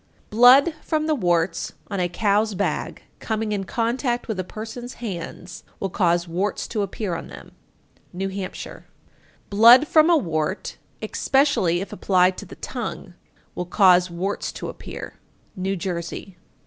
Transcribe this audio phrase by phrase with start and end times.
[0.31, 0.39] 872.
[0.73, 5.63] Blood from the warts on a cow's bag coming in contact with a person's hands
[5.79, 7.51] will cause warts to appear on them.
[8.11, 8.87] New Hampshire.
[9.53, 9.57] 873.
[9.59, 13.13] Blood from a wart, especially if applied to the tongue,
[13.53, 15.19] will cause warts to appear.
[15.55, 16.35] _New Jersey.